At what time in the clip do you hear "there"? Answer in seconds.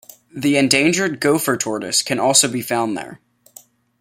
2.97-3.19